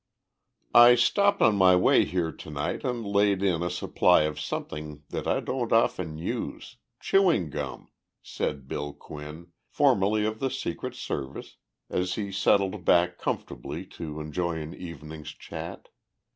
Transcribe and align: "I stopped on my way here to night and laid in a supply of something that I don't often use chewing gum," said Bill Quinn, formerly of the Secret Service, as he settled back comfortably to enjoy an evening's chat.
"I 0.73 0.95
stopped 0.95 1.43
on 1.43 1.55
my 1.55 1.75
way 1.75 2.05
here 2.05 2.31
to 2.31 2.49
night 2.49 2.83
and 2.83 3.05
laid 3.05 3.43
in 3.43 3.61
a 3.61 3.69
supply 3.69 4.23
of 4.23 4.39
something 4.39 5.03
that 5.09 5.27
I 5.27 5.41
don't 5.41 5.71
often 5.71 6.17
use 6.17 6.77
chewing 6.99 7.51
gum," 7.51 7.87
said 8.23 8.67
Bill 8.67 8.93
Quinn, 8.93 9.51
formerly 9.69 10.25
of 10.25 10.39
the 10.39 10.49
Secret 10.49 10.95
Service, 10.95 11.57
as 11.87 12.15
he 12.15 12.31
settled 12.31 12.83
back 12.83 13.19
comfortably 13.19 13.85
to 14.01 14.19
enjoy 14.19 14.55
an 14.59 14.73
evening's 14.73 15.29
chat. 15.33 15.89